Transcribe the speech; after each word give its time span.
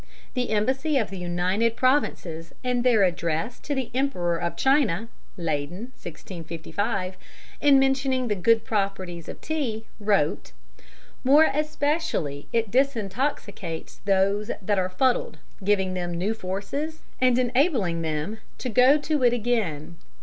The 0.33 0.49
Embassy 0.49 0.97
of 0.97 1.11
the 1.11 1.19
United 1.19 1.75
Provinces 1.75 2.55
in 2.63 2.81
their 2.81 3.03
address 3.03 3.59
to 3.59 3.75
the 3.75 3.91
Emperor 3.93 4.35
of 4.39 4.57
China 4.57 5.09
(Leyden, 5.37 5.91
1655), 6.01 7.17
in 7.61 7.77
mentioning 7.77 8.27
the 8.27 8.33
good 8.33 8.65
properties 8.65 9.29
of 9.29 9.39
tea, 9.41 9.85
wrote: 9.99 10.53
"More 11.23 11.43
especially 11.53 12.47
it 12.51 12.71
disintoxicates 12.71 13.99
those 14.05 14.49
that 14.59 14.79
are 14.79 14.89
fuddl'd, 14.89 15.37
giving 15.63 15.93
them 15.93 16.15
new 16.17 16.33
forces, 16.33 17.01
and 17.21 17.37
enabling 17.37 18.01
them 18.01 18.39
to 18.57 18.69
go 18.69 18.97
to 18.97 19.21
it 19.21 19.33
again." 19.33 19.97